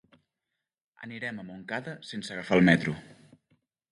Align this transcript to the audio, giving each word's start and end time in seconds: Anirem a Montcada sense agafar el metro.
Anirem 1.07 1.41
a 1.43 1.45
Montcada 1.51 1.95
sense 2.13 2.35
agafar 2.37 2.57
el 2.61 2.65
metro. 2.71 2.95